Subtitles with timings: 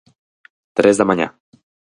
[0.77, 1.27] Tres da mañá.